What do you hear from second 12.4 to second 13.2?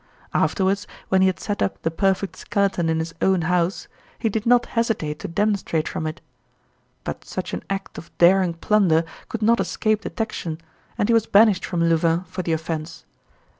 the offence.